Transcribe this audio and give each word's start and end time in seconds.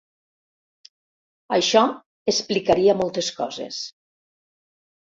Això 1.59 1.83
explicaria 2.35 2.99
moltes 3.05 3.33
coses. 3.43 3.85